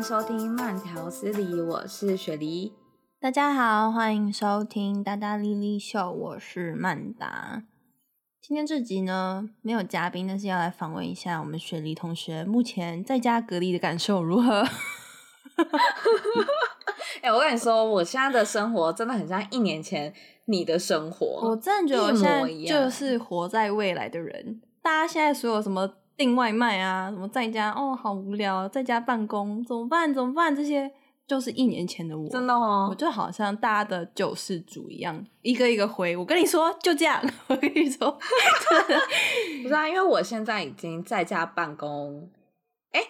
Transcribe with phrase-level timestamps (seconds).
[0.00, 2.72] 迎收听慢条斯理，我是雪梨。
[3.20, 7.64] 大家好，欢迎收听大大莉莉秀，我是曼达。
[8.40, 14.60] 今天这集呢，没有嘉宾，但是要来访问一下我们雪梨同学目前在家隔离的感受如何？
[17.20, 20.14] 哎、欸，我跟你说，我现在的生活真的很像一年前
[20.46, 21.26] 你的生活。
[21.46, 24.62] 我真的觉得我现在就是活在未来的人。
[24.80, 25.96] 大家现在所有什么？
[26.20, 30.12] 订外卖啊，什么在家哦，好无聊，在家办公怎么办？
[30.12, 30.54] 怎么办？
[30.54, 30.92] 这些
[31.26, 36.14] 就是一年前的我，真的哦，我就好像大家的救世主一样，一个一个回。
[36.14, 37.18] 我跟你说，就这样。
[37.46, 38.10] 我跟你说，
[39.62, 42.28] 不是啊，因为我现在已经在家办公，
[42.92, 43.00] 哎，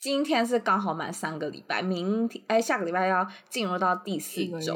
[0.00, 4.74] 今天是刚好满三个礼拜，明天哎，下个礼拜要进入到第四 周。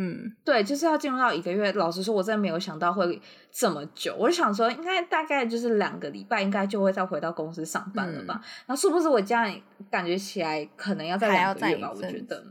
[0.00, 1.72] 嗯，对，就是要进入到一个月。
[1.72, 3.20] 老实说，我真的没有想到会
[3.50, 4.14] 这么久。
[4.16, 8.40] 我就想说，应该大概就是两个礼拜，应该就会再回到公司上班了吧？
[8.68, 9.52] 那、嗯、是不是我这样
[9.90, 11.92] 感觉起来，可能要再两个月吧？
[11.92, 12.44] 我觉得，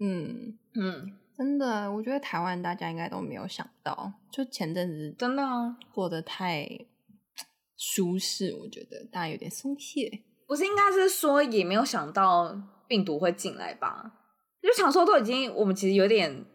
[0.00, 6.66] 嗯嗯，真的，我觉得台湾大家应该都没有想到，就前阵子真的啊，过得太
[7.76, 10.22] 舒适，我觉得大家有点松懈。
[10.48, 14.10] 不是，应该是说也没有想到病毒会进来吧？
[14.62, 16.46] 就想说都已经，我们其实有点。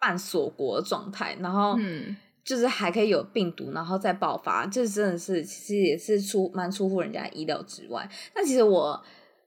[0.00, 1.76] 半锁国的状态，然后
[2.42, 8.08] 就是还可以有病毒，然后再爆发，这真的是其实也是出蛮出乎人家意料之外。
[8.34, 9.00] 但其实我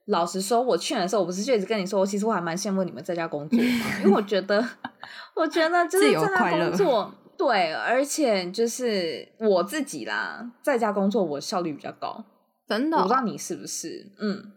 [0.06, 4.64] 老实说，我去的时候，我不是就一直跟你说，其实我还蛮羡慕你们在家工作嘛，因为我觉得，
[5.34, 12.24] 我觉得就是在家工作，对，而且就是我自己啦，在家工作我效率比较高，
[12.68, 14.52] 真的，哦，我不知道你是不是，嗯。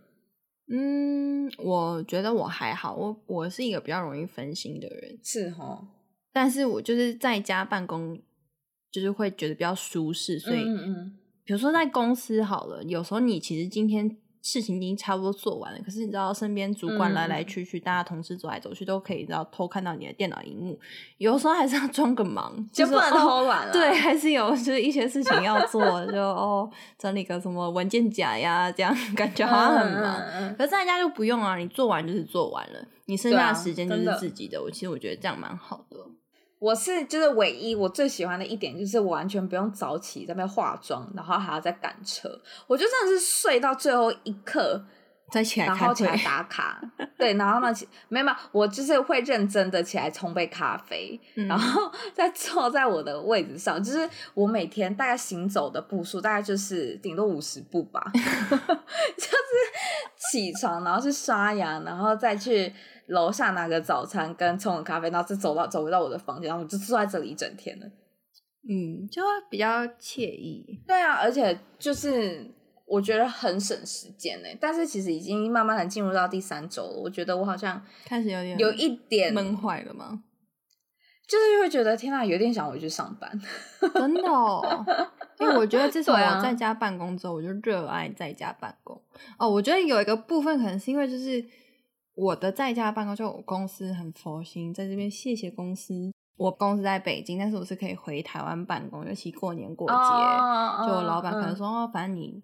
[0.70, 5.88] 嗯，我觉得我还好，我我是一个比较容易分心的人，是哦。
[6.32, 8.22] 但是我就是在家办公，
[8.92, 14.18] 就是会觉得比较舒适，所以，嗯嗯，比如说在公司好了，有时候你其实今天。
[14.42, 20.80] 事情已经差不多做完了，可是你知道，身边主管来来去去，嗯、大家同事走来走去，都可以知道偷看到你的电脑荧幕。
[21.18, 23.74] 有时候还是要 装个忙，就不能偷懒了。
[23.74, 30.22] 对，还是有就是一些事情要做，就哦整理个什么文件夹呀，这样感觉好像很忙。
[30.58, 34.62] 可是在家就不用啊，你做完就是做完了，你剩下的时间就是自己的。
[34.62, 35.98] 我其实我觉得这样蛮好的。
[36.60, 42.30] 我是就是唯一我最喜欢的一点就是我完全不用早起在那边化妆，然后还要再赶车，
[42.66, 44.84] 我就真的是睡到最后一刻
[45.32, 46.82] 再起来，然后起来打卡。
[47.18, 47.72] 对，然后呢，
[48.10, 59.32] 没有没有，我就是会认真的起来冲杯咖啡，嗯、然后再坐在我的位置上，就是我每天大概行走的步数大概就是顶多五十步吧， 就是
[60.32, 62.74] 起床，然后去刷牙，然后再去。
[63.08, 67.86] 楼下拿个早餐跟冲个咖啡，然后就走到走回到我的房间，然后我就坐在这里一整天了。
[68.70, 70.82] 嗯，就会比较惬意。
[70.86, 72.46] 对啊，而且就是
[72.86, 74.48] 我觉得很省时间呢。
[74.60, 80.24] 但是其实已经慢慢的进入到第三周了，我觉得我好像开始有点有一点闷坏了吗？
[81.26, 83.32] 就是会觉得天呐，有点想回去上班。
[83.94, 84.86] 真的哦，
[85.40, 89.02] 因为我觉得自从我在家办公之后，我就热爱在家办公。
[89.38, 91.46] 哦，我觉得有一个部分可能是因为就是。
[92.18, 96.12] 我的在家办公，就我公司很佛心，在这边谢谢公司。
[96.36, 102.42] 我公司在北京，但是我是可以回台湾办公，尤其过年过节，oh, 就我老板可能说，哦，反正你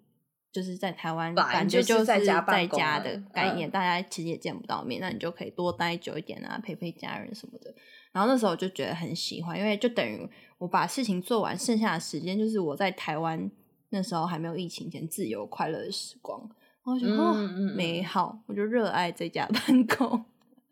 [0.52, 7.74] 就是在台湾，感觉就是在家在家的概念，大家其实也见不到面，那你就可以多待久一点啊，陪陪家人什么的。
[8.12, 13.50] 然后那时候我就觉得很喜欢，因为就等于我把事情做完，剩下的时间就是我在台湾
[13.90, 16.48] 那时候还没有疫情前自由快乐的时光。
[16.84, 17.34] 我觉得哦，
[17.74, 20.22] 美好，我就热爱在家办公，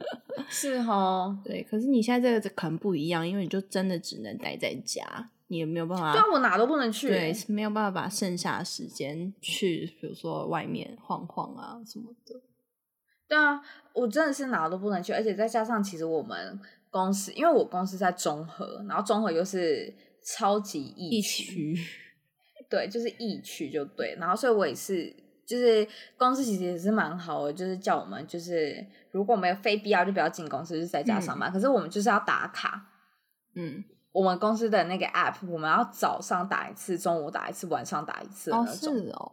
[0.46, 1.62] 是哦，对。
[1.62, 6.12] 可是你现在这个可能不一样，因为你就真的只能待在家，你也没有办法。
[6.12, 12.38] 对啊，我哪都不能去，对，没有办法把剩下的时间去，比如说外面晃晃啊什么的。
[13.26, 13.62] 对啊，
[13.94, 21.74] 我真的是哪都不能去，而且再加上其实我们公司，因为我公司在中和，然后中和又是超级疫区，
[22.68, 25.21] 对，就是疫区就对，然后所以我也是。
[25.52, 31.50] 就是公司其实也是蛮好的，就是叫我们就是如果没有非必要就不要进公司，就是在家上班。
[31.50, 32.86] 嗯、可是我们就是要打卡，
[33.54, 38.94] 嗯，我们公司的那个 app，我们要早上打一次，中午打一次，晚上打一次的那种。
[38.94, 39.32] 哦，是哦，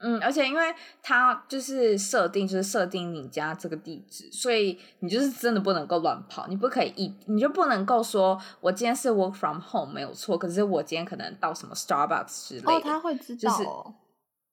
[0.00, 13.68] 嗯，而且因为它就是设定，就是设定你家这个地址，所以你就是真的不能够乱跑，你不可以一，你就不能够说我今天是 work from home 没有错，可是我今天可能到什么 Starbucks 之类的，哦，他会知道，就是。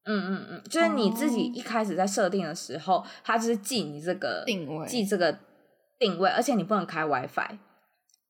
[0.07, 3.41] 嗯嗯嗯，就是你自己一开始在设定的时候，它、oh.
[3.41, 5.37] 就是记你这个定位，记这个
[5.99, 7.57] 定位，而且你不能开 WiFi，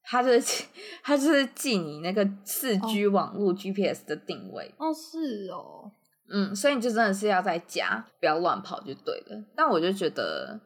[0.03, 0.65] 它就是
[1.03, 4.73] 它就是记你那个四 G 网络 GPS 的定位。
[4.77, 5.91] 哦，是哦，
[6.29, 9.43] 嗯，所以你就真的是要在家，不要乱跑就对了。
[9.55, 10.59] 但我就觉得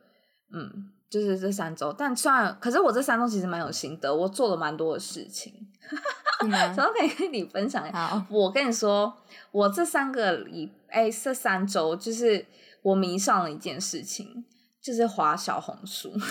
[0.53, 1.91] 嗯，就是这三周。
[1.91, 5.53] 但虽然，可是我这三周其实蛮有心得，我做了蛮多的事情，
[6.49, 8.25] 然后可以跟你分享一下。
[8.29, 9.13] 我跟你说，
[9.51, 12.45] 我这三个礼，哎，这三周就是
[12.81, 14.45] 我迷上了一件事情，
[14.81, 16.11] 就是滑小红书。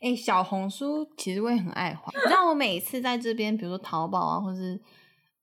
[0.00, 2.10] 哎、欸，小红书其实我也很爱滑。
[2.12, 4.80] 你知道我每次在这边，比如说淘宝啊，或是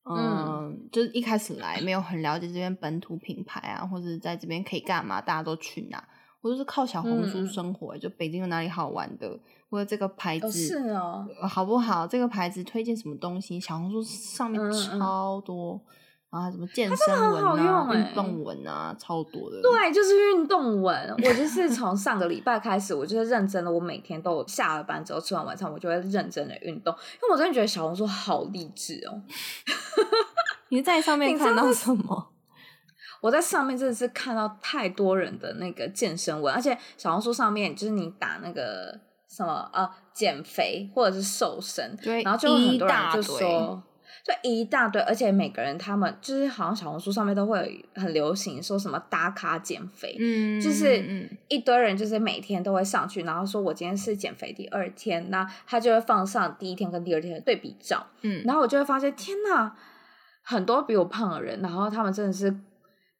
[0.04, 6.06] 嗯，嗯就是一开始来没有很了解这边本土品牌啊，或者在这边可以干嘛，大家都去哪，
[6.40, 7.96] 我都是靠小红书生活。
[7.96, 9.38] 嗯、就北京有哪里好玩的，
[9.68, 12.06] 或者这个牌子、哦、是哦，好不好？
[12.06, 13.58] 这个牌子推荐什么东西？
[13.60, 15.74] 小红书上面超多。
[15.74, 15.96] 嗯嗯
[16.30, 19.60] 啊，什么健身文啊、运、欸、动文啊，超多的。
[19.60, 21.12] 对，就是运动文。
[21.16, 29.20] 我就是从上个礼拜开始，我就是认真的，我每天都下了班之后吃完晚餐，我就会认真的运动，因为我真的觉得小红书好励志哦。
[30.70, 32.28] 你在上面看到什么？
[33.20, 43.82] 我在上面真的是看到太多人的那个健身文，而且小红书上面就是你打那个什么呃，减肥或者是瘦身，对，然后就很多人就说。
[44.22, 51.02] 就一大堆，而且每个人他们就是好像小红书上面都会很流行说什么打卡减肥，嗯，就是
[51.48, 59.72] 一堆人就是每天都会上去，然后说我今天是减肥第二天，那他就会放上第一天跟第二天的对比照，嗯，然后我就会发现天呐，
[60.42, 62.54] 很多比我胖的人，然后他们真的是。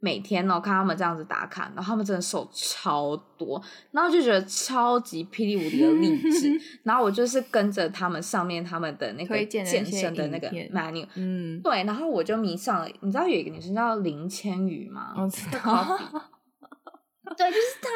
[0.03, 3.63] 每天呢、喔，看他们这样子打卡，然后他们真的瘦超多，
[3.93, 6.59] 然后就觉得超级霹雳无敌的励志。
[6.83, 12.89] 然后我就是跟着他们上面他们的那个健身的那个 menu，嗯，对，然后我就迷上了。
[13.01, 15.15] 你知道有一个女生叫林千羽吗？
[15.19, 15.61] 我知道。
[17.37, 17.89] 对，就是她，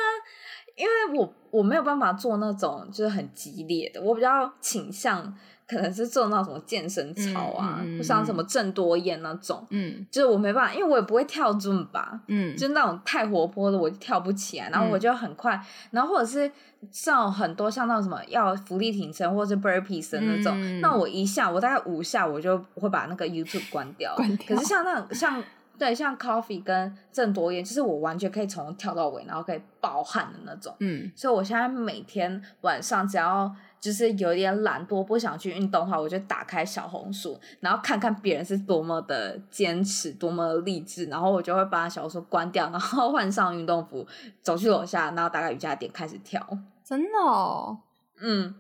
[0.76, 5.34] 因为我我没有办法做那种就是很激烈的，我比较倾向。
[5.74, 16.50] 可能是做那种什么健身操啊，嗯嗯嗯、像什么郑多燕那种，嗯，就是我没办法，因为我也不会跳 Zumba，嗯，就是那种太活泼的，我就跳不起来，然后我就很快，嗯、然后或者是
[16.90, 24.56] 像很多像那种什么要伏地挺身或者是的那种，嗯、那我一下我大概五下我就会把那个 YouTube 关掉， 关掉。
[24.56, 25.42] 可是像那种像
[25.76, 33.54] 对像 Coffee 跟郑多燕，就是我完全可以从头跳到尾，然后可以爆汗的那种，嗯，所以我现在每天晚上只要。
[33.84, 44.06] 就是有点懒惰，不想去运动的话，我就打开小红书，然后看看别人是多么的坚持，多么的励志，然后我就会把小红书关掉，然后换上运动服，
[44.40, 46.40] 走去楼下，然后打开瑜伽垫开始跳。
[46.82, 47.80] 真的哦，
[48.22, 48.54] 嗯，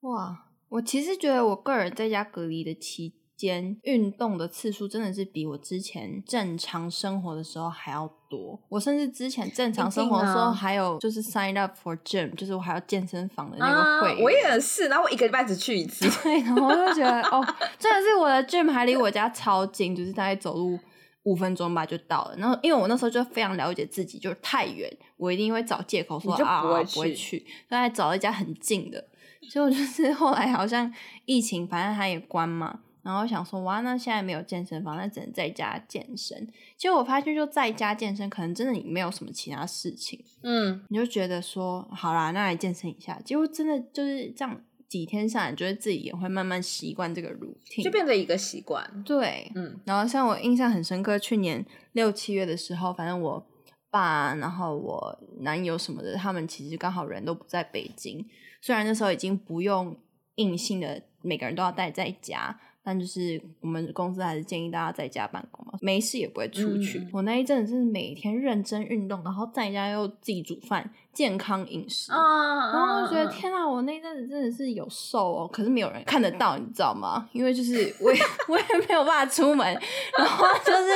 [0.00, 3.14] 哇，我其实觉得我个人在家隔离的期
[3.46, 8.60] 间运动的次数真的是比我之前正常生活的时候还要多。
[8.68, 14.12] 我甚至之前正常生活的时候还有就是 sign up for gym，就是我还要健身房的那个会。
[14.12, 16.08] 啊，我也是，然后我一个礼拜只去一次。
[16.22, 17.44] 对，然后我就觉得哦，
[17.80, 20.78] 真的是我的 gym 还离我家超近，就是大概走路
[21.24, 22.36] 五分钟吧就到了。
[22.36, 29.04] 然后因为我那时候就非常了解自己，就是太远我一定会找借口说就不啊不会去，大概找了一家很近的。
[29.50, 30.90] 结果就是后来好像
[31.24, 32.78] 疫情，反正它也关嘛。
[33.02, 36.48] 然后想说，哇，那现在没有健身房，那只能在家健身。
[36.76, 43.20] 结果我发现，就在家健身，可能真的你没有什么其他事情，嗯，你就觉得说，好啦，那来健身一下。
[43.24, 49.02] 结果真的就是这样，几天下来，觉得自己也会慢慢习惯这个 routine，就变成一个习惯。
[49.04, 49.80] 对，嗯。
[49.84, 53.46] 然后像我印象很深刻，去年六七月的时候，反正我
[53.90, 58.24] 爸，然后我男友什么的，他们其实刚好人都不在北京。
[58.60, 59.96] 虽然那时候已经不用
[60.36, 62.60] 硬性的每个人都要待在家。
[62.84, 66.98] 但就是我们公司还是建议大家在家办公嘛，没事也不会出去。
[66.98, 77.28] 嗯、我那一阵子是每天认真运动，然后在家又自己煮饭，健康饮食，啊、然后我就觉得天啊，我那阵子真的是有瘦哦，可是没有人看得到，你知道吗？
[77.32, 79.66] 因为就是我也 我也没有办法出门，
[80.18, 80.88] 然后就是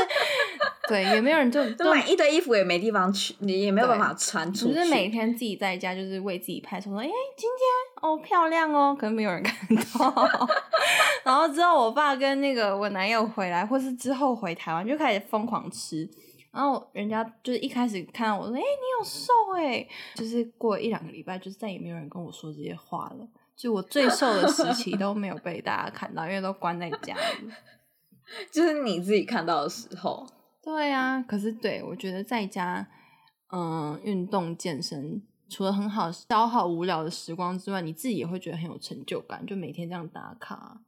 [0.89, 4.75] 对，也没有人就就买一堆衣服也没地方去，你也没有办法穿出去。
[4.75, 7.59] 就是每天自己在家，就是为自己拍照说，哎，今天
[8.07, 10.29] 哦漂亮哦，可是没有人看到。
[11.25, 16.09] 然后之后，我爸跟那个我男友回来，或是之后回台湾，就开始疯狂吃。
[16.53, 19.87] 然后人家就是一开始看到我说：“哎、欸，你有瘦哎！”
[20.17, 23.29] 就是过一两个礼拜，就是再也没有人跟我说这些话了。
[23.55, 27.51] 就我最瘦的时期都没有被大家看到，因为都关在家里。
[28.51, 30.27] 就是你自己看到的时候。
[30.63, 32.89] 对啊，可是对我觉得在家，
[33.53, 35.23] 嗯，运动健身。
[35.49, 40.81] 除了很好消耗无聊的时光之外，你自己也会觉得很有成就感，就每天这样打卡。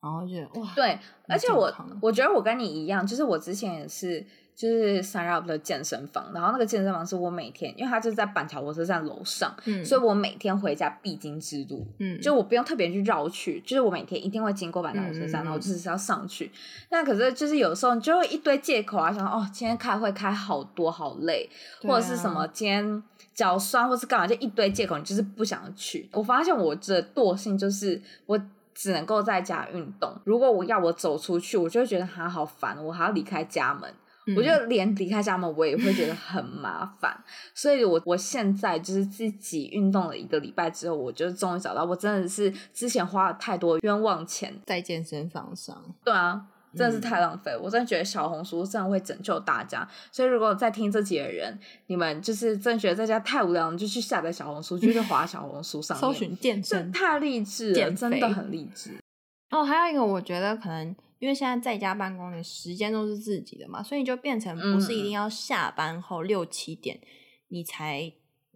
[0.00, 0.98] 然后觉得哇，对，
[1.28, 4.26] 而且我我觉得我跟你一样，就是我之前也是。
[4.54, 16.50] 就是 sign up 的健身房，然后那个健身房是我每天，因为它就是在板桥火车站楼上，嗯，所以我每天回家必经之路，嗯，就我不用特别去绕去，就是我每天一定会经过板桥火车站，嗯，然后我就是要上去。
[16.90, 21.48] 那可是就是有时候你就会一堆借口啊，想说哦，今天开会开好多好累，
[21.82, 23.02] 啊，或者是什么今天
[23.32, 26.08] 脚酸，或是干嘛，就一堆借口，你就是不想去。
[26.12, 28.38] 我发现我这惰性就是我
[28.74, 33.90] 只能够在家运动，如果我要我走出去，我就会觉得它好烦，我还要离开家门。
[34.36, 37.24] 我觉得连离开家门我也会觉得很麻烦，
[37.54, 45.82] 所以我我现在就是自己运动了一个礼拜之后，我就终于找到，我真的是之前花了太多冤枉钱在健身房上。
[46.04, 46.40] 对啊，
[46.76, 47.60] 真的是太浪费，嗯。
[47.62, 58.98] 我真的觉得小红书真的会拯救大家，所以如果在听这集的人，你们就是真的觉得在家太无聊，你就去下载小红书，就去滑小红书上搜寻健身，太励志了，真的很励志。
[59.50, 60.94] 哦，还有一个我觉得可能。
[61.20, 67.00] 因为现在在家办公的时间都是自己的嘛，所以你就变成不是一定要下班后六七点
[67.46, 68.12] 你才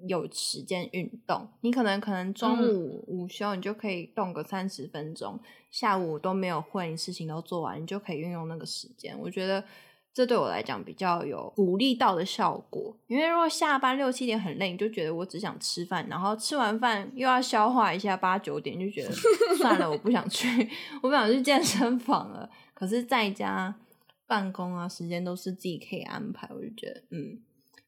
[0.08, 5.38] 有时间运动，你可能可能中午午休你就可以动个三十分钟，
[5.70, 9.16] 下午都没有会，你事情都做完，你就可以运用那个时间。
[9.20, 9.64] 我觉得。
[10.14, 19.12] 这对我来讲比较有鼓励到的效果，因为如果下班六七点很累，你就觉得我只想吃饭，然后吃完饭又要消化一下，八九点就觉得
[19.58, 20.46] 算了，我不想去，
[21.02, 22.48] 我不想去健身房了。
[22.72, 23.74] 可是在家
[24.26, 27.40] 办公啊，时间都是自己可以安排，我就觉得嗯。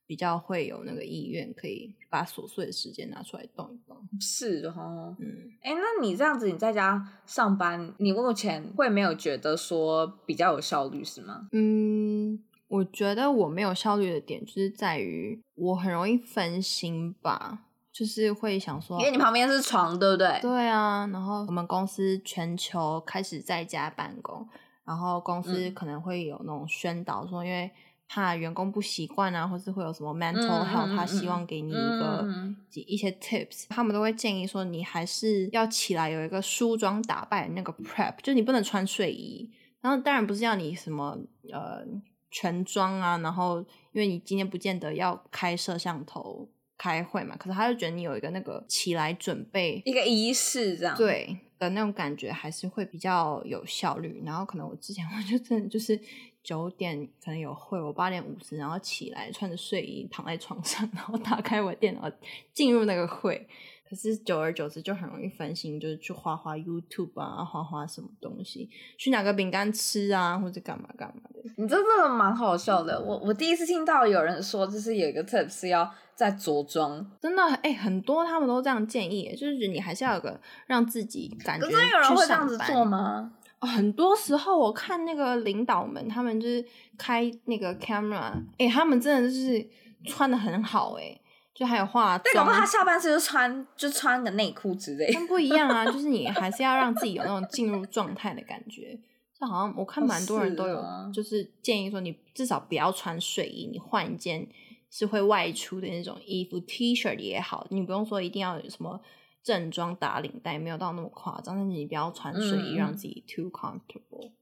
[0.06, 3.96] 比较会有那个意愿，可以把琐碎的时间拿出来动一动。
[4.20, 11.48] 是哈，嗯，哎、欸，那你这样子，你在家上班，你目前会没有觉得说比较有效率是吗？
[11.50, 20.38] 嗯，我觉得我没有效率的点就是在于我很容易分心吧，就是会想说，因为你旁边是床，对不对？
[20.40, 24.48] 对啊，然后我们公司全球开始在家办公，
[24.84, 27.68] 然后公司可能会有那种宣导说，因为。
[28.08, 32.26] 怕员工不习惯啊，或是会有什么 mental health，他希望给你一个
[32.72, 39.50] 一些 tips，他们都会建议说，你还是要起来有一个梳妆打扮那个 prep，就你不能穿睡衣。
[39.80, 41.16] 然后当然不是要你什么
[41.52, 41.84] 呃
[42.30, 43.60] 全妆啊，然后
[43.92, 54.22] 因为你今天不见得要开摄像头开会嘛，可是他就觉得你有一个那个起来准备一个仪式这样，对的那种感觉还是会比较有效率。
[54.24, 56.00] 然后可能我之前我就真的就是。
[56.46, 62.08] 九点可能有会，我八点五十然后起来，穿着睡衣躺在床上， 然后打开我电脑
[62.52, 63.48] 进入那个会。
[63.90, 71.40] 可是久而久之就很容易分心，就是去滑滑 YouTube 啊，滑滑什么东西，去拿个饼干吃啊，或者干嘛干嘛的。
[71.56, 73.00] 你这真的蛮好笑的。
[73.00, 81.66] 我我第一次听到有人说，就是有一个 tip 是要在着装，真的哎、欸，很多他们都这样建议，就是你还是要有个让自己感觉。
[81.66, 83.32] 可是有人会这样子做吗？
[83.60, 86.64] 很多时候我看那个领导们，他们就是
[86.96, 89.66] 开那个 camera，哎、欸，他们真的就是
[90.06, 91.20] 穿的很好、欸，哎，
[91.54, 92.22] 就还有化妆。
[92.24, 95.10] 对，搞不好他下半身就穿就穿个内裤之类。
[95.12, 98.98] 但不一样啊，就是你还是要让自己有那种进入状态的感觉。
[99.38, 100.82] 就好像我看蛮多人都有，
[101.12, 104.46] 就是建议说你至少不要穿睡衣，你换一件
[104.90, 109.00] 是会外出的那种衣服，T 恤也好，你不用说一定要有什么。
[109.42, 114.32] 正装打领带没有到那么夸张，但是你不要穿睡衣，让自己 too comfortable，、嗯、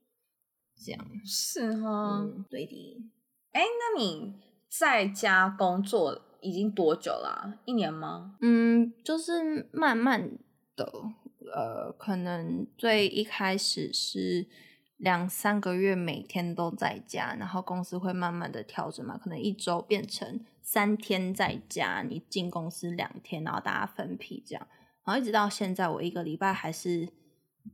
[0.83, 3.03] 这样是哈、嗯，对的。
[3.53, 4.33] 哎、欸，那你
[4.67, 7.61] 在家工作已经多久啦、啊？
[7.67, 8.39] 一年吗？
[8.41, 10.39] 嗯，就是慢慢
[10.75, 10.91] 的，
[11.55, 14.47] 呃，可能最一开始是
[15.05, 24.67] 两三个月，每天都在家，然后公司会慢慢的调整嘛，可能一周变成三天在家，你进公司两天，然后大家分批这样。
[25.05, 27.07] 然后一直到现在，我一个礼拜还是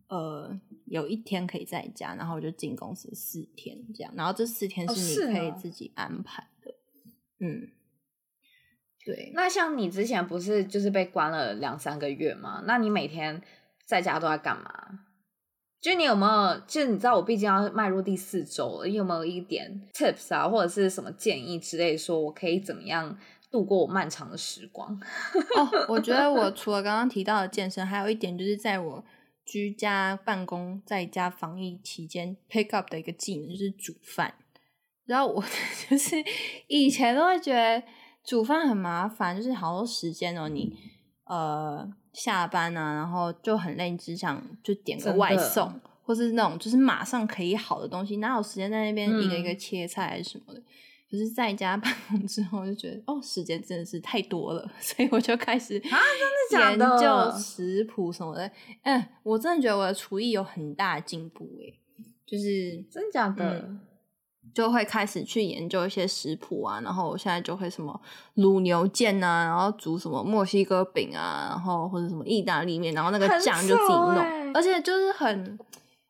[0.08, 4.12] 呃有一天可以在家，然后我就进公司四天这样。
[4.16, 6.74] 然后这四天是你可以自己安排的，哦、
[7.38, 7.68] 嗯，
[9.04, 9.30] 对。
[9.36, 12.64] 那像你之前不是就是被关了两三个月吗？
[12.66, 13.40] 那你每天
[13.86, 15.06] 在家都在干嘛？
[15.80, 16.60] 就你有没有？
[16.66, 23.18] 就你知道我毕竟要迈入第四周了，你有没有一点 tips 啊，或者是什么建议之类，说我可以怎么样？
[23.50, 24.88] 度过我漫长的时光
[25.58, 29.04] 哦，我觉得我除了刚刚提到的健身，还有一点就是在我
[29.44, 34.32] 居家办公、在家防疫期间 pick up 的一个技能就是煮饭。
[35.04, 35.42] 然后我
[35.90, 36.14] 就是
[36.68, 37.82] 以前都会觉得
[38.22, 40.72] 煮饭很麻烦，就是好多时间哦，你
[41.24, 50.60] 呃下班啊，然后就很累，只想就点个外送，或是那种就是马上可以好的东西，哪有时间在那边一个一个切菜还是什么的。
[50.60, 50.64] 嗯
[51.10, 55.98] 可是在家 办公之后，就觉得哦，时间真的是太多了， 所以我就开始啊，
[56.48, 56.86] 真的？
[56.88, 58.48] 研究食谱什么的。
[58.84, 61.80] 嗯，我真的觉得我的厨艺有很大的进步诶，
[62.24, 63.58] 就是真的假的。
[63.68, 63.80] 嗯
[64.54, 68.00] 就会开始去研究一些食谱啊，然后我现在就会什么
[68.36, 75.58] 卤牛腱啊，然后煮什么墨西哥饼啊，然后或者什么意大利面，然后那个酱就自己弄，欸、而且就是很，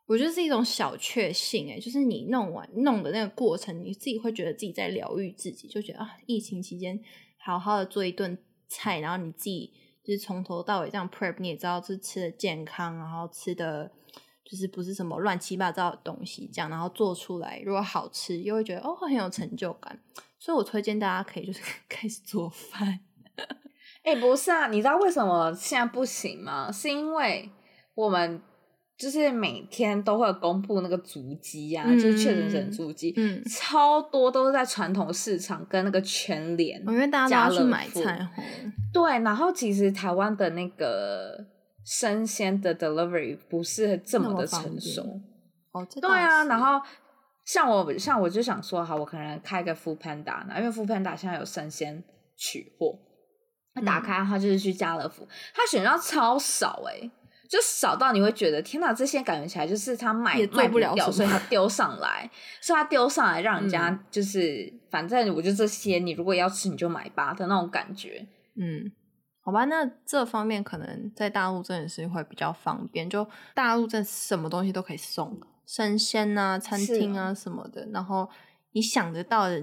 [0.06, 6.98] 我觉得是一种小确幸诶，就是你弄完弄的那个过程，你自己会觉得自己在疗愈自己，就觉得啊，疫情期间
[7.38, 9.72] 好好的做一顿菜，然后你自己
[10.04, 13.90] 就是从头到尾这样 prep，你也知道是吃的健康，然后吃的。
[14.50, 19.96] 就是不是什么乱七八糟的东西，这样然后做出来，如果好吃，又会觉得哦很有成就感，
[20.40, 22.98] 所以我推荐大家可以就是 开始做饭。
[24.02, 26.68] 哎、欸，不是啊，你知道为什么现在不行吗？
[26.72, 27.48] 是因为
[27.94, 28.42] 我们
[28.98, 38.28] 就是每天都会公布那个足迹啊，嗯、就是确诊者足迹，嗯，超多都是在传统市场跟那个全联，因为大家都要去买菜。
[38.92, 41.46] 对，然后其实台湾的那个。
[41.84, 45.20] 生鲜的 delivery 不是这么的成熟。
[45.72, 46.80] 哦，对啊，然后
[47.44, 52.02] 像我像我就想说，哈，我可能开个 Food Panda，因为 Food Panda 现在有生鲜
[52.36, 52.98] 取货，
[53.86, 57.10] 打开他就是去家乐福，它选项超少哎、欸，
[57.48, 62.28] 就少到你会觉得天哪，这些感觉起来就是他卖也卖不了，所以他丢上来，
[62.60, 68.90] 所以他丢上来让人家就是、嗯、反正我就这些，你如果要吃你就买吧的那种感觉，嗯。
[69.50, 78.28] 好吧，那这方面可能在大陆真的是会比较方便，就大陆这什么东西都可以送，生鲜啊、餐厅啊什么的，然后
[78.70, 79.60] 你想得到的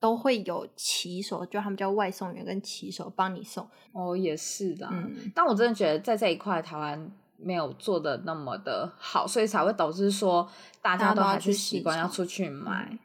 [0.00, 3.64] 都会有骑手，就他们叫外送员跟骑手帮你送。
[3.92, 10.50] 哦，也是的，嗯，但我真的觉得在这一块台湾没有做的那么的好，所以才会导致说
[10.82, 12.98] 大家都还是习惯要出去买。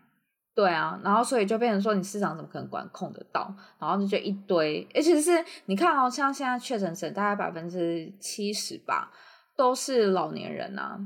[0.55, 3.53] 对啊，然后所以就变成说，你市场怎么可能管控得到？
[3.77, 5.31] 然后就一堆，而且是
[5.65, 9.11] 你看哦，像现在确诊者大概百分之七十吧，
[9.57, 10.97] 都是老年人啊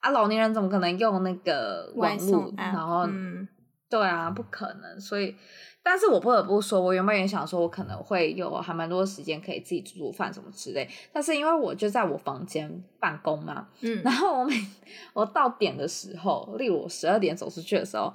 [0.00, 2.50] 啊，老年人怎么可能用那个网络？
[2.56, 3.46] 然后，嗯、
[3.90, 4.98] 对啊，不可能。
[4.98, 5.36] 所以，
[5.82, 10.88] 但是我不得不说，我原本也想说，我可能会有还蛮多时间可以自己煮煮饭什么之类。
[11.12, 14.54] 但是因为我就在我房间办公嘛，嗯，然后我每
[15.12, 18.10] 我到点的时候，例如我十二点走出去的时候。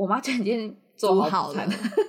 [0.00, 1.62] 我妈整天做好了，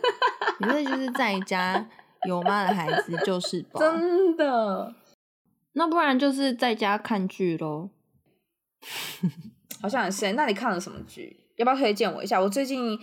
[0.62, 1.86] 你这就是在家
[2.26, 4.96] 有妈的孩子就是宝，真的。
[5.74, 7.90] 那不然就是在家看剧喽。
[9.82, 10.38] 好像很深。
[10.38, 11.38] 那你看了什么剧？
[11.58, 12.40] 要不要推荐我一下？
[12.40, 12.98] 我最近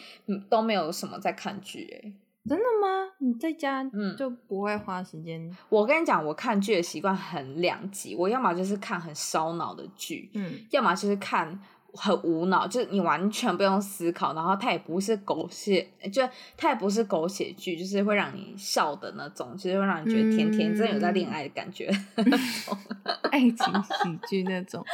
[0.48, 2.12] 都没有什么在看剧，哎，
[2.48, 3.12] 真的吗？
[3.20, 5.56] 你在家嗯就不会花时间、嗯？
[5.68, 11.60] 我跟你讲，我看剧的习惯很两极，我要么就是看很烧脑的剧，嗯，要么就是看。
[11.98, 16.22] 很无脑，就是你完全不用思考，然后它也不是狗血，就
[16.56, 21.90] 它也不是狗血剧，就是会让你笑的那种，就是会让你觉得甜甜，真的有在恋爱的感觉，
[23.30, 24.84] 爱情喜剧那种。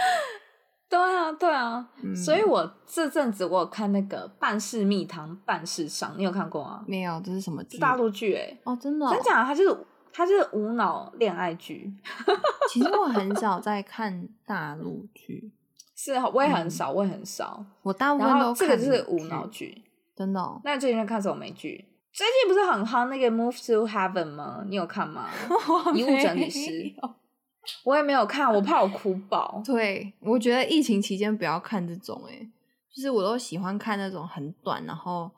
[0.87, 6.85] 对啊，对啊，嗯、所以我这阵子我有看那个《半世蜜糖半世伤》，你有看过吗？
[6.87, 7.79] 没有，这是什么剧？
[7.79, 9.45] 大陆剧哎，哦，真的、哦，真假？
[9.45, 9.77] 它就是
[10.12, 11.93] 它就是无脑恋爱剧。
[12.71, 15.51] 其实我很少在看大陆剧。
[16.05, 17.64] 是，我也很少，嗯、我也很少。
[17.83, 19.83] 我大部分都看这个就是无脑剧，
[20.14, 20.61] 真的、哦。
[20.64, 21.85] 那你最近在看什么美剧？
[22.12, 24.64] 最近不是很夯那个《Move to Heaven》吗？
[24.69, 25.31] 你有看吗？
[25.97, 26.95] 遗物整理师。
[27.85, 29.62] 我也没有看，我怕我哭爆。
[29.64, 32.53] 对，我觉得疫情期间不要看这种、欸，诶
[32.95, 35.31] 就是我都喜欢看那种很短，然后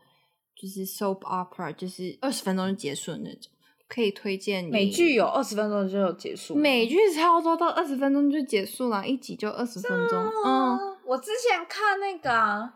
[0.61, 3.53] 就是 soap opera，就是二十分钟就结束的那种。
[3.89, 10.19] 可以推荐你美剧有二十分钟就结束，美剧超多到二十分钟就结束了，一集就二十分钟。
[10.45, 12.75] 嗯，我之前看那个、啊，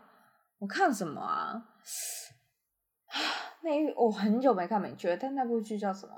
[0.59, 1.61] 我看什么啊？
[3.63, 6.13] 那我很久没看美剧了，但那部剧叫什么？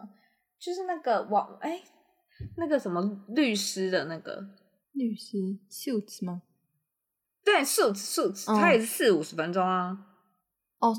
[0.60, 1.84] 就是那个网哎、欸，
[2.58, 4.45] 那个什么律师的那个
[4.91, 5.38] 律师
[5.69, 6.43] Suits 吗？
[7.43, 9.97] 对，Suits Suits，它也是四五十分钟啊。
[10.79, 10.93] 哦，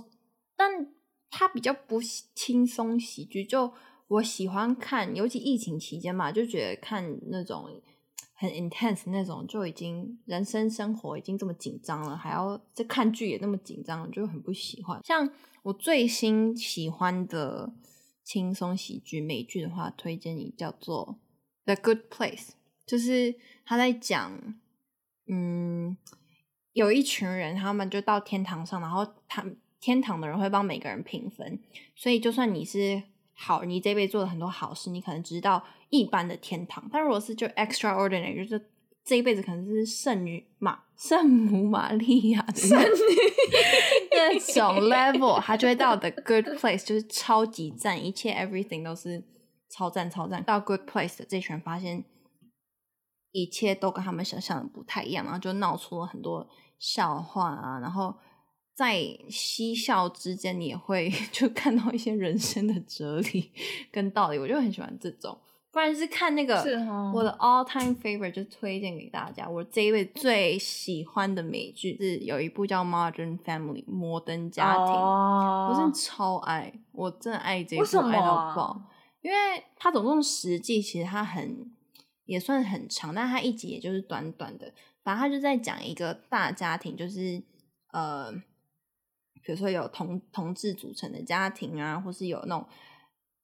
[0.56, 0.93] 但。
[1.36, 2.00] 它比较不
[2.32, 3.72] 轻松喜剧，就
[4.06, 7.68] 我喜欢看，尤其疫情期间嘛，就觉得看那种
[8.34, 15.00] 很 intense 那种，就已经人生生活已经这么紧张了，还要再看剧也那么紧张，就很不喜欢。
[15.02, 15.28] 像
[15.64, 17.74] 我最新喜欢的
[18.22, 21.18] 轻松喜剧美剧的话，推荐你叫做
[21.74, 22.46] 《The Good Place》，
[22.86, 24.54] 就是他在讲，
[25.26, 25.96] 嗯，
[26.72, 29.56] 有一群人，他们就到天堂上，然后他们。
[29.84, 31.60] 天堂的人会帮每个人评分，
[31.94, 33.02] 所以就算你是
[33.34, 36.88] 好，你这辈子做了很多好事，你可能知道一般的天堂。
[36.90, 38.70] 但如果是就 extraordinary，就是
[39.04, 42.86] 这一辈子可能是圣女玛圣母玛利亚的圣女
[44.12, 49.22] 那种 level，他就会到 the good place，就是超级赞，一切 everything 都是
[49.68, 50.42] 超赞超赞。
[50.42, 52.02] 到 good place 的这群人发现
[53.32, 58.16] 一切都跟他们想象的不太一样，然后就闹出了很多笑话啊，然后。
[58.74, 63.52] 在嬉笑之间，你也会 就看到一些人生的哲理
[63.92, 65.38] 跟道理，我就很喜欢这种。
[65.70, 66.56] 不然是看那个
[67.12, 69.48] 我的 all time favorite，就推荐给大家。
[69.48, 78.82] 我这一位最喜欢的美剧是有一部叫《Modern Family》摩登家庭，我真的超爱，我真的爱这一部爱到爆，
[79.22, 79.36] 因为
[79.76, 81.72] 它总共十季，其实它很
[82.26, 84.72] 也算很长，但它一集也就是短短的。
[85.02, 87.42] 反正它就在讲一个大家庭，就是
[87.92, 88.32] 呃。
[89.44, 92.66] 比如说有同同志组成的家庭啊，或是有那种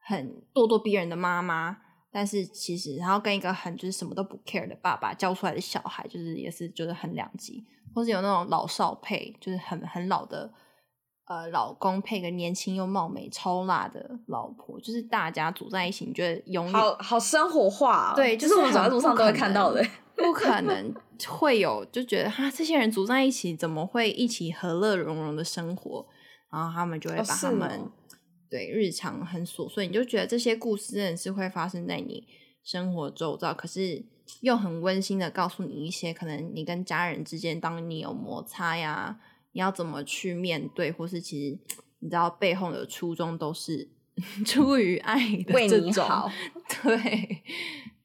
[0.01, 1.77] 很咄咄逼人的妈妈，
[2.11, 10.51] 但是其实然后跟一个很就是什么都不 care 的爸爸教出来的小孩，就是也是就是很两极，或是有那种老少配，就是很很老的
[11.27, 19.85] 呃老公配个年轻又貌美超辣的老婆，就是大家组在一起，你觉得永远好好生活化，哦，对，就是我们走在路上都会看到的。
[20.17, 20.95] 不可能
[21.29, 26.07] 会有就觉得哈，这些人组在一起，怎么会一起和乐融融的生活？
[26.51, 27.93] 然后他们就会把他们、哦、
[28.49, 32.27] 对日常很琐碎，你就觉得这些故事真的是会发生在你
[32.65, 34.05] 生活周遭，可是
[34.41, 39.21] 又很温馨的告诉你一些可能你跟家人之间，当你有摩擦呀，
[39.53, 41.59] 你要怎么去面对，或是其实
[42.01, 43.89] 你知道背后的初衷都是
[44.45, 46.31] 出于爱的这种，为你好，
[46.83, 47.43] 对。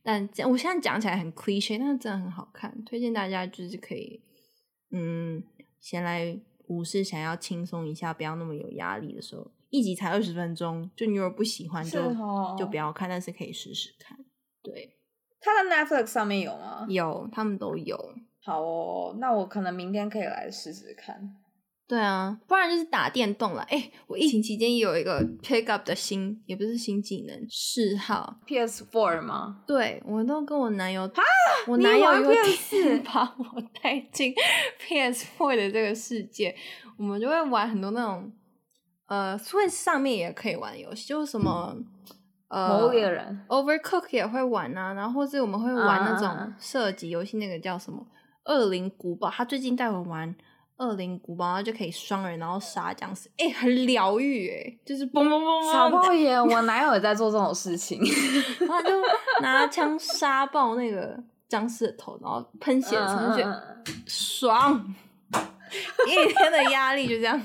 [0.05, 4.21] 但我现在讲起来很 cliche，但是真的很好看，推荐大家就是可以，
[4.91, 5.43] 嗯，
[5.79, 14.15] 先来无事想要轻松一下，不要那么有压力的时候，一集才二十分钟，就你如果不喜欢就、哦、就不要看，但是可以试试看。
[14.61, 14.95] 对，
[15.41, 16.85] 它的 Netflix 上面有吗？
[16.87, 17.97] 有，他们都有。
[18.43, 21.35] 好哦，那我可能明天可以来试试看。
[21.87, 23.61] 对啊，不然就是打电动了。
[23.69, 29.61] 哎，我疫情期间也有一个 pick up 的新，也不是新技能，嗜好，PS Four 吗？
[29.67, 31.23] 对，我都跟我男友啊，
[31.67, 34.33] 我男友有一次 把我带进
[34.81, 36.55] PS4 的这个世界，
[36.97, 38.31] 我们就会玩很多那种
[39.07, 41.71] 呃，Switch 上面也可以玩游戏，就是什么、
[42.49, 48.03] 嗯、呃，魔物猎人，Overcook 也会玩啊，然后或是我们会玩那种射击游戏，那个叫什么
[48.51, 50.35] 《恶灵古堡》，他最近带我玩。
[50.77, 55.71] 恶灵古堡，然后就可以双人，然后杀僵尸，哎、欸，很疗愈，哎，就是嘣嘣嘣。
[55.71, 58.01] 小爆耶， 我男友也在做这种事情，
[58.59, 58.89] 然后就
[59.41, 63.43] 拿枪杀爆那个僵尸的头，然后喷血，出去，
[64.05, 64.93] 爽，
[66.07, 67.39] 一天的压力就这样。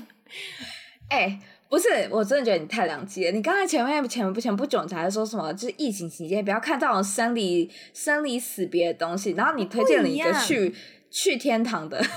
[1.09, 1.39] 哎、欸，
[1.69, 3.31] 不是，我真的觉得你太两极了。
[3.31, 10.73] 你刚才前面前不前不久才说什么，就是疫情期间不要看这种生离生离死别的东西，然后你推荐了一个去
[11.11, 12.01] 去天堂的。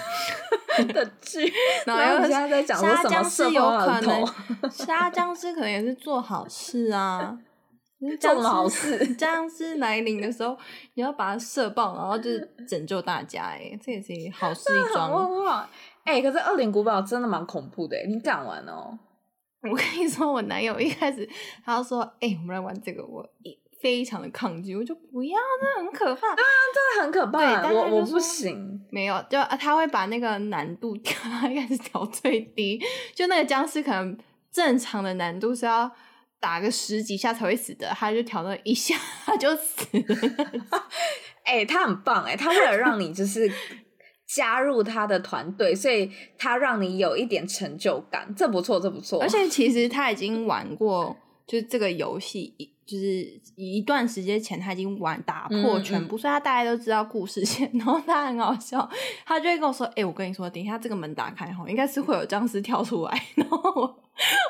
[0.88, 1.52] 的剧，
[1.87, 4.26] 然后现在在讲说什么杀僵尸有可能，
[4.68, 7.38] 杀僵尸可能也是做好事啊，
[8.18, 8.98] 做好事。
[9.14, 10.59] 僵尸来临的时候，
[10.94, 13.42] 你要把它射爆，然后就是拯救大家。
[13.42, 15.68] 哎，这也是好事一桩。
[16.02, 18.98] 哎、欸，可是《恶灵古堡》真的蛮恐怖的，你敢玩哦？
[19.62, 21.28] 我跟你说，我男友一开始
[21.64, 23.57] 他就说：“哎、欸，我们来玩这个。”我一。
[23.85, 26.29] 非常的抗拒，我就不要，那很可怕。
[26.29, 26.37] 啊，
[26.75, 27.61] 真的很可怕。
[27.61, 28.81] 对，我我不行。
[28.90, 32.81] 没有，就他会把那个难度调， 他应该是调最低。
[33.14, 34.16] 就那个僵尸，可能
[34.51, 35.90] 正常的难度是要
[36.40, 40.88] 打个十几下才会死的，他就调到一下他就死了。
[41.44, 43.53] 哎、欸，他很棒哎、欸，他为了让你就是
[44.27, 49.20] 加入他的团队，所以他让你有一点成就感，这不错，这不错。
[49.20, 51.14] 而且其实他已经玩过，
[51.46, 52.70] 就是这个游戏一。
[52.87, 53.26] 就是
[53.57, 57.66] 一段时间前，他已经玩打破全部，嗯嗯、所以他大概都知道故事线。
[57.72, 58.87] 然后他很好笑，
[59.24, 63.22] 他就会跟我说：“哎、欸，我跟你说，等一下这个门打开后，应该是会有僵尸跳出来。
[63.37, 63.96] ”然后我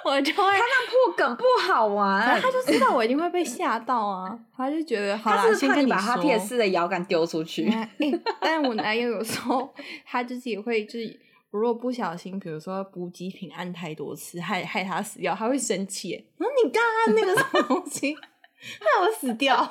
[0.04, 7.68] 我就会他那破梗不好玩，他就知道我一定会被吓到啊，他就觉得好啦，他是怕你把他 PS 的摇杆丢出去。
[7.68, 9.72] 哎、欸，但我男友有时候
[10.04, 11.20] 他就是也会就是。
[11.58, 16.28] 如果不小心，比如说补给品按太多次，害害他死掉，他会生气。
[16.38, 18.20] 那你刚刚按那个什么东西，害
[19.02, 19.70] 我死掉。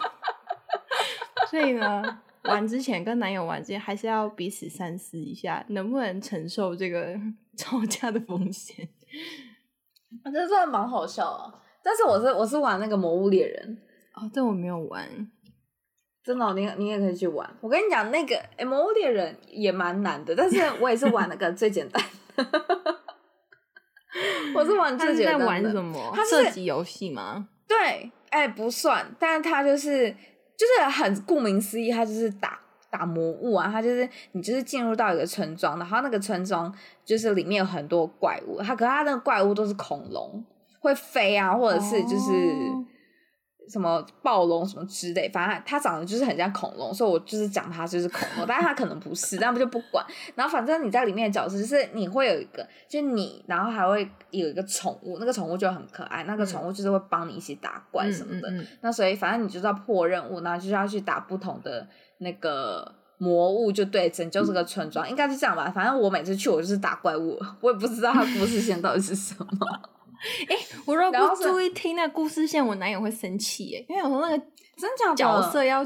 [1.50, 7.20] 所以呢，玩之前跟男友玩之前，还是要彼此三思一下，能不能承受这个
[7.58, 8.88] 吵架的风险。
[10.24, 11.54] 我觉得真的蛮好笑啊！
[11.84, 13.78] 但是我是我是玩那个魔物猎人
[14.14, 15.10] 哦，这我没有玩。
[16.24, 17.50] 真的、哦，你你也可以去玩。
[17.60, 18.34] 我跟你讲，那个
[18.66, 22.02] 《魔物猎人》也蛮难的，但是 我也是玩那个最简单
[22.38, 22.46] 的。
[24.56, 25.46] 我是玩最简单的。
[25.46, 26.14] 他是在玩什么？
[26.16, 27.50] 他射击游戏吗？
[27.68, 30.10] 对，哎、欸，不算，但是他就是
[30.56, 32.58] 就是很顾名思义，他就是打
[32.90, 40.46] 打魔物啊，它就是你就是进入到一个村庄，然后那个村庄就是里面有很多怪物，它可是它那个怪物都是恐龙，
[40.80, 42.32] 会飞啊，或者是就是。
[42.32, 42.86] 哦
[43.70, 50.06] 什么暴龙什么之类，反正它长得就是很像恐龙，所以我就是讲它就是恐龙，但是它可能不是，但不就不管。
[50.36, 58.50] 然后反正你在里面的角色就是你会有一个，就你，然后还会有一个宠物，那个宠物就很可爱，那个宠物就是会帮你一起打怪什么的。
[58.50, 65.72] 嗯嗯嗯、那所以反正你就是要破任务，然后就是要去打不同的那个魔物，就对，拯救这个村庄，嗯、应该是这样吧。
[65.74, 69.48] 反正我每次去我就是打怪物，我也不知道它故事线到底是什么。
[70.48, 74.38] 哎、欸，我如果不注意听那故事线，我男友会生气耶，因为有时候那个
[74.78, 75.86] 真假角色要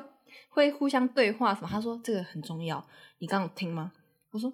[0.49, 1.67] 会互相对话什么。
[1.69, 2.83] 他说这个很重要，
[3.19, 3.91] 你刚刚有听吗？
[4.31, 4.51] 我说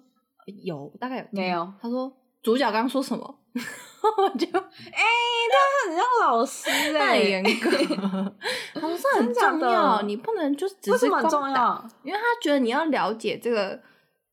[0.64, 1.30] 有，大概有听。
[1.32, 1.72] 没有。
[1.80, 3.38] 他说主角刚刚说什么？
[3.54, 7.70] 我就哎、欸，他很像老师哎，严格。
[8.74, 11.88] 他说这很重要，你不能就只是光打，为什么重要？
[12.02, 13.80] 因为他觉得你要了解这个。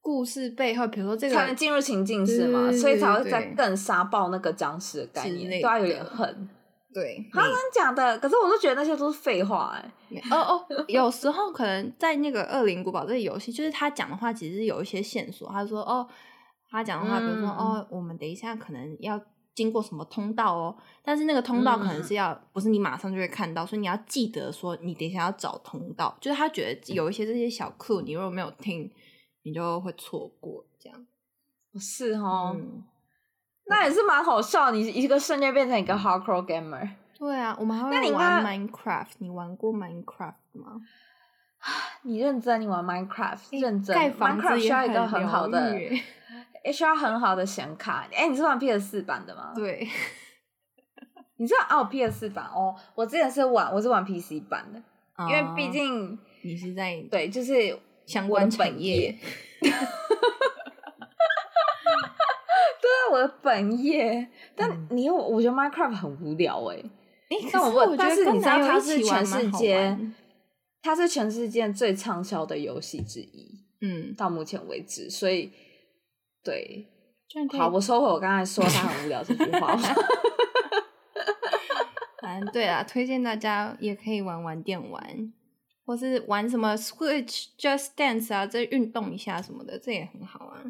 [0.01, 2.71] 故事背后，比如说这个才能进入情境是吗？
[2.71, 6.49] 所以才会再更杀爆那个僵尸的概念，对他有点恨。
[6.93, 10.21] 对，他能讲的，可是我都觉得那些都是废话哎、欸。
[10.29, 15.47] 哦哦，有时候可能在那个《恶灵古堡》这个游戏，就是他讲的话其实有一些线索。
[15.49, 16.05] 他说哦，
[16.69, 19.17] 他讲的话，比如说、嗯、哦，我们等一下可能要
[19.55, 26.17] 经过什么通道哦，但是那个通道可能是要、嗯、不是你马上就会看到，所以你要记得说你等一下要找通道。
[26.19, 28.91] 就是他觉得有一些这些小 clue，你如果没有听。
[29.43, 31.06] 你就会错过这样，
[31.80, 32.84] 是哦，嗯、
[33.65, 34.71] 那也是蛮好笑。
[34.71, 39.08] 你一个瞬间变成一个 hardcore gamer，对啊，我们还会玩 Minecraft。
[39.19, 40.82] 你，你玩过 Minecraft 吗？
[42.04, 42.60] 你认真？
[42.62, 43.60] 你玩 Minecraft？
[43.62, 45.77] 认真？Minecraft 需要一个很好的，
[46.65, 48.08] 也需要很好的显卡。
[48.12, 49.54] 哎、欸，你是玩 PS 四版的吗？
[49.56, 49.88] 对，
[51.38, 54.80] 你知道哦，PS 四版哦，我之前是玩，我是玩 PC 版的，
[55.17, 57.80] 哦、因为毕竟你是在对，就是。
[58.05, 59.17] 相关本业，
[59.61, 59.79] 对啊，
[63.11, 64.27] 我的本业。
[64.55, 66.77] 但你有，我觉得 Minecraft 很无聊哎。
[66.77, 69.97] 哎，但我问，但是你知道它是全世界，
[70.81, 73.65] 它是全世界最畅销的游戏之一。
[73.81, 75.51] 嗯，到目前为止，所以
[76.43, 76.87] 对，
[77.57, 79.75] 好，我收回我刚才说它很无聊这句话。
[82.21, 85.33] 反正对啊，推荐大家也可以玩玩电玩。
[85.83, 90.63] 或是玩什么 Switch Just Dance 啊，这运动一下什么的，这也很好啊。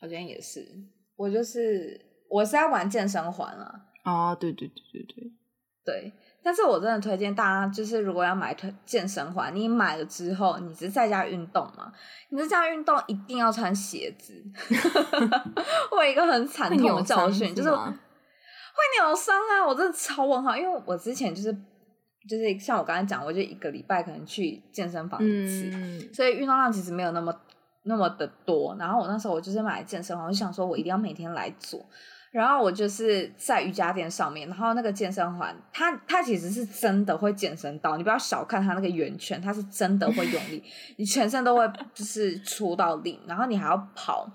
[0.00, 0.66] 好像也是，
[1.16, 3.86] 我就是我是在玩健身环啊。
[4.04, 5.32] 哦，对对对对对
[5.84, 6.12] 对。
[6.42, 11.92] 但是我真的推荐大家，就是如果要买健身环，你买了之后，你只是在家运动嘛？
[12.30, 14.42] 你在家运动一定要穿鞋子。
[15.90, 19.66] 我有一个很惨痛的教训，就是会扭伤啊！
[19.66, 21.54] 我真的超问号，因为我之前就是。
[22.28, 27.34] 就是像我刚才讲，我就一个礼拜可能去健身房一次，嗯、所以运动量其实没有那么
[27.84, 28.76] 那么的多。
[28.78, 31.84] 然后我那时候我就是买健身房，我就想说我一定要每天来做。
[32.30, 40.62] 然后我就是在瑜伽垫上面，然后那个健身环，它它其实是真的会健身到，你不要小看它那个圆圈，它是真的会用力，
[40.98, 44.30] 你全身都会就是出到力，然后你还要跑。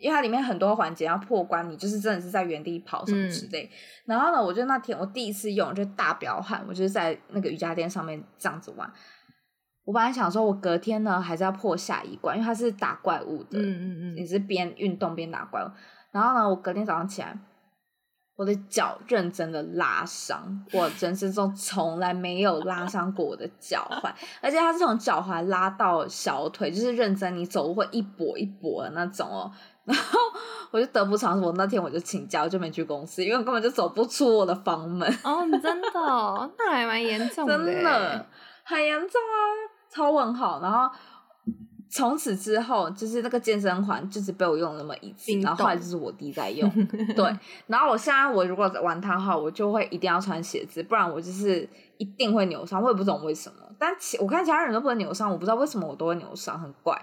[0.00, 3.64] 因为它里面很多环节要破关，你就是真的是在原地跑什么之类。
[3.64, 3.70] 嗯、
[4.06, 8.92] 然后呢，我就那天我第一次用，就大表汗，我就是在那个瑜伽垫上面这样子玩。
[9.84, 15.70] 我本来想说，我隔天呢还是要破下一关，因为它是打怪物的，嗯嗯嗯，也是边运动边打怪物。
[16.12, 17.38] 然后呢，我隔天早上起来，
[18.36, 29.50] 我的脚认真的拉伤，我人生中从来没有拉 伤过我的脚踝，而且它是从脚踝拉到小腿，就是认真你走路会一跛一跛的那种哦。
[29.88, 30.18] 然后
[30.70, 35.08] 我就得不偿失，我那天我就请假，我就没去公司，因为我根本就走不出我的房门。
[35.24, 35.90] 哦，真的，
[36.58, 38.26] 那还蛮严重的，真的
[38.64, 39.40] 很严重啊，
[39.90, 40.60] 超问号。
[40.60, 40.94] 然后
[41.90, 46.70] 从此之后，就是那个健身环，就是被我用了那么一次，然后后来就是我弟在用。
[47.16, 52.82] 对，然后我现在我如果玩它的话，我就会一定要穿鞋子，不然我就是一定会扭伤。
[52.82, 57.02] 我也不懂为什么，但其我看其他人都不会扭伤，我不知道为什么我都会扭伤，很怪。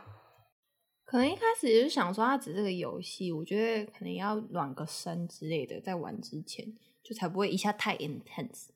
[1.16, 8.68] 可能一开始也是想说，它只是个游戏，我觉得可能要暖个身之类的，在玩之前就才不会一下太 intense，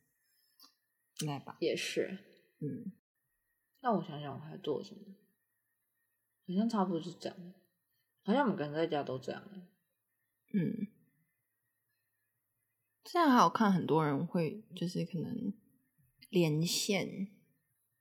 [1.20, 1.58] 应该吧？
[1.60, 2.18] 也是，
[2.62, 2.94] 嗯。
[3.82, 5.02] 那我想想，我还做什么？
[6.48, 7.38] 好像差不多是这样，
[8.24, 9.44] 好像我们可能在家都这样。
[10.54, 10.88] 嗯。
[13.04, 15.52] 现在还有看很多人会，就是可能
[16.30, 17.28] 连线。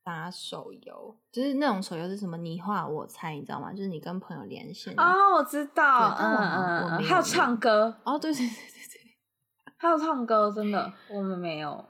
[0.08, 2.34] 打手游就是那种手游是什么？
[2.38, 3.70] 你画我猜，你知道吗？
[3.70, 9.18] 就是你跟朋友连线哦，我知道，嗯嗯，还有唱歌哦，对对对对对，
[9.76, 11.84] 还有唱歌，真的，我们没有，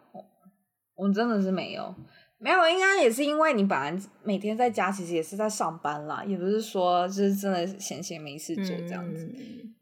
[0.96, 1.94] 我们真的是没有。
[2.38, 9.32] 没有，应该也是因为你本来每天在家，其实也是在上班啦，也不是说就是真的闲闲没事做这样子。
[9.38, 9.74] 嗯、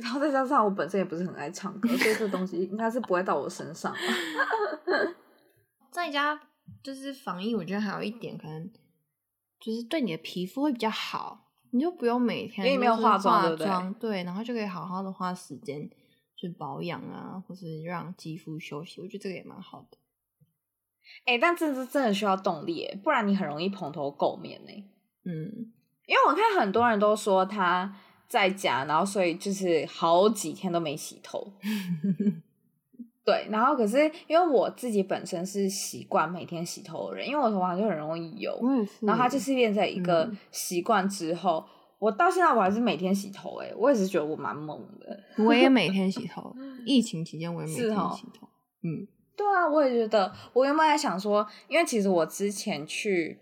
[0.00, 3.94] 然后再加上我本身也不是很爱唱歌，所以这东西应该是不会到我身上。
[5.90, 6.38] 在家
[6.82, 8.70] 就是防疫，我觉得还有一点可能
[9.60, 14.00] 就是对你的皮肤会比较好，你就不用每天因为没有化妆，对不对？
[14.00, 15.90] 对，然后就可以好好的花时间
[16.36, 19.00] 去保养啊，或是让肌肤休息。
[19.00, 19.98] 我觉得这个也蛮好的。
[21.24, 24.72] 哎、欸，但这是真的需要动力，不然你很容易蓬头垢面呢。
[25.24, 25.72] 嗯，
[26.06, 27.94] 因为我看很多人都说他
[28.28, 31.52] 在家，然后所以就是好几天都没洗头。
[33.24, 38.58] 对，然后可是因为我自己本身是习惯每天洗头的人，因为我头发就很容易油。
[39.02, 43.58] 然后它就是练在一个习惯之后，嗯、我到现在我还是每天洗头。
[43.58, 45.44] 哎，我也是觉得我蛮猛的。
[45.44, 46.52] 我也每天洗 头，
[46.84, 48.46] 疫情期间我也每天洗头。
[48.46, 48.48] 哦、
[48.82, 49.06] 嗯。
[49.36, 50.32] 对啊，我也觉得。
[50.52, 53.38] 我原本在想说，因为其实我之前去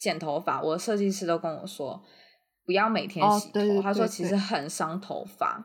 [0.00, 2.02] 剪头发，我的设计师都跟我说，
[2.64, 3.50] 不要每天洗头。
[3.50, 5.64] 哦、对对对对，他说其实很伤头发，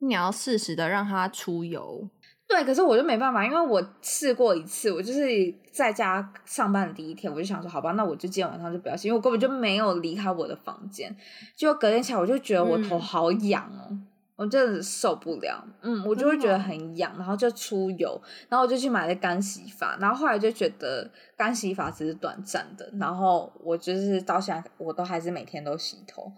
[0.00, 2.10] 你要适时的让它出油。
[2.48, 5.22] 对，可是我就没办法，因为我试过一次，我就是
[5.70, 11.14] 在家上班的第一天，我就想说，好吧，那我就今天晚上就不要洗，因为我根本就没有离开我的房间。
[11.54, 13.86] 结果隔天起来，我就觉得我头好痒哦。
[13.90, 14.06] 嗯
[14.38, 26.32] 我真的受不了，嗯，我就会觉得很痒，然后就出油，然后我就去买了干洗发，然后后来就觉得干洗发只是短暂的，然后我就是到现在我都还是每天都洗头，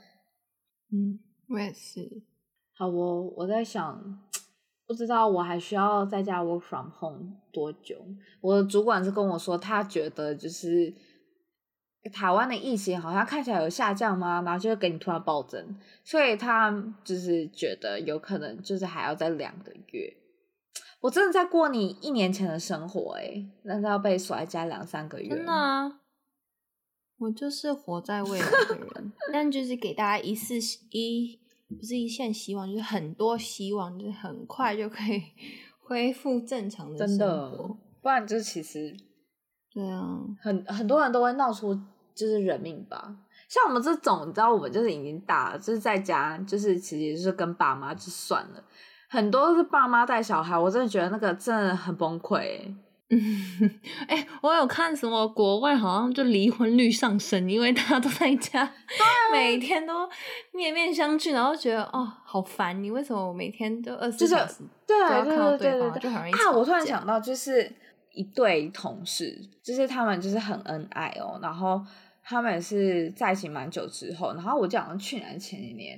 [0.90, 1.20] 嗯，
[1.50, 2.22] 我也是。
[2.74, 4.18] 好，我我在想，
[4.90, 7.96] 不知道我还需要在家 work from home 多久？
[8.40, 10.92] 我的主管是跟我说，他觉得就是。
[12.14, 14.40] 台湾的疫情好像看起来有下降吗？
[14.40, 16.72] 然后就会给你突然暴增，所以他
[17.04, 20.16] 就是觉得有可能就是还要再两个月。
[21.02, 25.28] 我真的在过你一年前的生活哎、欸，难道要被锁在家两三个月？
[25.28, 26.00] 真的啊，
[27.18, 30.54] 我就是活在未来的人， 但就是给大家一四
[30.92, 31.38] 一
[31.78, 35.22] 不是一线希望，就是很多希望，就是很快就可以
[35.86, 37.18] 恢复正常的生活。
[37.18, 38.94] 真的，不然就其实。
[39.72, 41.72] 对啊，很很多人都会闹出
[42.14, 43.16] 就是人命吧。
[43.48, 48.64] 像我们这种，你知道，我们就是已经大了，就是在家，就是其实也就是跟爸妈就算了。
[49.08, 52.74] 很多都是爸妈带小孩，我真的觉得那个真的很崩溃。
[53.10, 53.70] 嗯，
[54.08, 60.08] 哎、欸，我有看什么国外好像就离婚率上升，因为大家都在家，对每天都
[60.52, 65.26] 面面相觑，然后觉得哦好烦，你为什么我每天都二十四小时对方，
[66.00, 66.50] 就很容易啊。
[66.52, 67.70] 我突然想到就是。
[68.12, 71.80] 一对同事，就是他们就是很恩爱哦，然后
[72.24, 75.96] 他们是在一起蛮久之后，然后我就好像去年前几年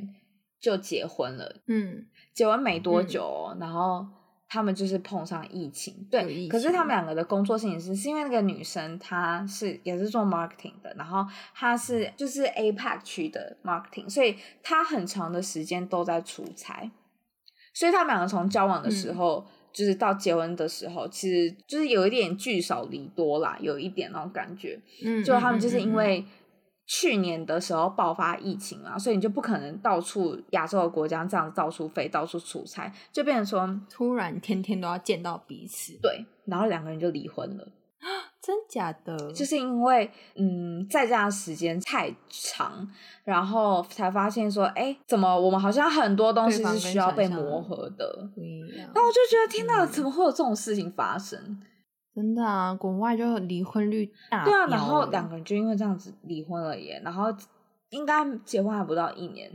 [0.61, 4.07] 就结婚了，嗯，结婚没多久哦，嗯、然后
[4.53, 16.91] 他们就是碰上疫情，对，情可是他们两个的工作性质是，是因为那个女生她是也是做 marketing 的，然后她是就是 APAC 区的 marketing，所以她很长的时间都在出差，
[17.73, 19.43] 所以他们两个从交往的时候。
[19.47, 24.79] 嗯就是到结婚的时候，其实就是有一点聚少离多啦，有一点那种感觉。
[25.03, 26.23] 嗯，就他们就是因为
[26.87, 35.99] 去年的时候爆发疫情啊，所以你就不可能到处亚洲的国家这样子到处飞、到处出差，就变成说突然天天都要见到彼此。
[36.03, 37.69] 对，然后两个人就离婚了。
[38.43, 39.33] 真假的？
[39.33, 42.89] 就是因为嗯，在家的时间太长，
[43.23, 48.29] 然后才发现说，哎、欸，怎么我们好像很多东西是需要被磨合的？
[48.93, 51.63] 那我就觉得，天哪，怎么会有这种事情发生？
[52.15, 54.45] 真的啊，国外就离婚率大。
[54.45, 57.27] 对啊，然后两个人就因为这样子离婚了耶，然后
[57.91, 59.51] 应该结婚还不到一年。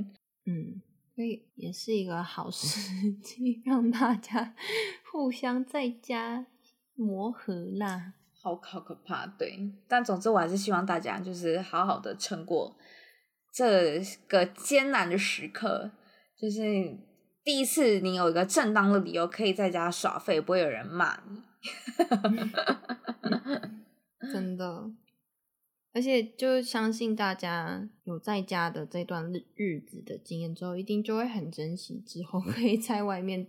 [0.46, 0.82] 嗯，
[1.16, 4.56] 所以也是一个好时机， 让大家
[5.12, 6.48] 互相在家
[6.96, 8.14] 磨合啦。
[8.42, 9.60] 好好可怕，对。
[9.88, 12.76] 但总之，我还是希望大家就是好好的撑过
[13.54, 15.92] 这个艰难的时刻。
[16.40, 16.62] 就是
[17.44, 21.42] 第一次，你有一个正当的理由可以在家耍废，不会有人骂你。
[24.32, 24.92] 真的，
[25.94, 33.48] 而且就相信大家有在家的这段日日子的经验之后，一定就会很珍惜之后可以在外面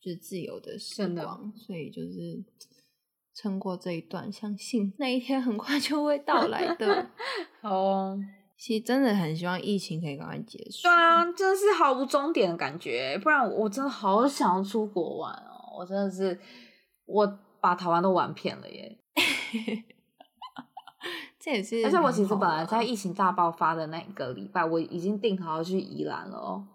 [0.00, 1.52] 就是自由的时光。
[1.56, 2.44] 所以就是。
[3.36, 7.10] 撑过这一段，相信那一天很快就会到来的。
[7.60, 8.16] 好哦，
[8.56, 10.82] 其实真的很希望疫情可以赶快结束。
[10.84, 15.78] 对啊，真的是毫无终点的感觉，不然我真的好想要出国玩哦！
[15.78, 16.38] 我真的是，
[17.06, 17.26] 我
[17.64, 18.98] 把台湾都玩遍了耶。
[21.40, 26.66] 这也是，而且我其实本来在疫情大爆发的那一个礼拜，我已经订好要去宜兰了哦，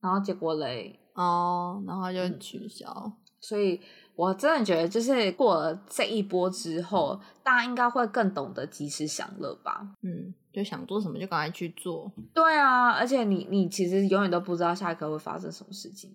[0.00, 3.80] 然后结果嘞，哦，然后就取消，嗯，所以。
[4.18, 9.80] 我真的觉得，就是过了这一波之后，大家应该会更懂得及时享乐吧。
[10.02, 12.10] 嗯，就想做什么就赶快去做。
[12.34, 16.10] 对啊，而且你你其实永远都不知道下一刻会发生什么事情。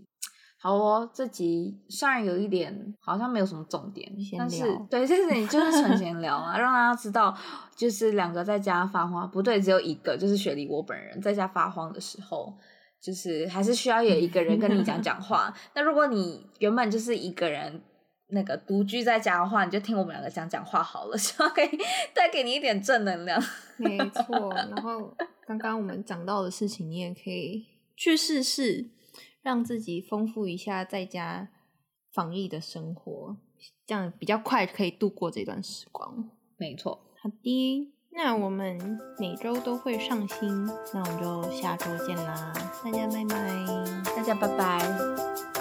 [0.64, 7.36] 好哦，这集虽然有一点好像没有什么重点，但是对，就是你就是纯闲聊啊，让大家知道，
[7.76, 12.54] 就是两个在家发慌，不对，只有一个，就是雪梨我本人在家发慌的时候。
[13.06, 15.54] 就是还是需要有一个人跟你讲讲话。
[15.76, 17.82] 那如果你原本就是一个人
[18.28, 21.68] 那个独居在家的话，你就听我们两个讲讲话好了，希望可以
[22.14, 23.38] 带给你一点正能量。
[23.76, 24.54] 没错。
[24.54, 25.14] 然后
[25.46, 27.66] 刚刚我们讲到的事情，你也可以
[27.98, 28.90] 去试试，
[29.44, 31.50] 让自己丰富一下在家
[32.12, 33.38] 防疫的生活，
[33.86, 36.32] 这样比较快可以度过这段时光。
[36.58, 37.00] 没错。
[37.22, 37.94] 好的。
[38.16, 42.54] 那我们每周都会上新，那我们就下周见啦！
[42.84, 45.53] 大家拜拜，大家拜拜。